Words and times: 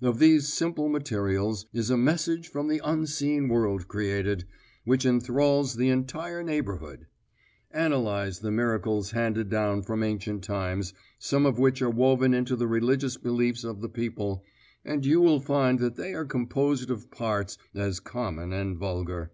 Of 0.00 0.18
these 0.18 0.50
simple 0.50 0.88
materials 0.88 1.66
is 1.74 1.90
a 1.90 1.98
message 1.98 2.48
from 2.48 2.66
the 2.66 2.80
unseen 2.82 3.46
world 3.50 3.88
created, 3.88 4.46
which 4.86 5.04
enthrals 5.04 5.74
the 5.74 5.90
entire 5.90 6.42
neighbourhood. 6.42 7.06
Analyse 7.74 8.38
the 8.38 8.50
miracles 8.50 9.10
handed 9.10 9.50
down 9.50 9.82
from 9.82 10.02
ancient 10.02 10.42
times, 10.42 10.94
some 11.18 11.44
of 11.44 11.58
which 11.58 11.82
are 11.82 11.90
woven 11.90 12.32
into 12.32 12.56
the 12.56 12.66
religious 12.66 13.18
beliefs 13.18 13.64
of 13.64 13.82
the 13.82 13.90
people, 13.90 14.42
and 14.82 15.04
you 15.04 15.20
will 15.20 15.40
find 15.40 15.78
that 15.80 15.96
they 15.96 16.14
are 16.14 16.24
composed 16.24 16.90
of 16.90 17.10
parts 17.10 17.58
as 17.74 18.00
common 18.00 18.54
and 18.54 18.78
vulgar." 18.78 19.30